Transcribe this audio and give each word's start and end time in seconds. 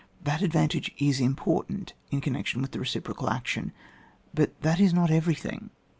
That 0.23 0.41
advantage 0.41 0.89
is 0.97 1.19
important 1.19 1.93
in 2.09 2.21
connection 2.21 2.59
with 2.59 2.71
the 2.71 2.79
reci 2.79 2.99
procal 3.01 3.29
action, 3.31 3.71
but 4.33 4.59
that 4.63 4.79
is 4.79 4.95
not 4.95 5.11
everything. 5.11 5.69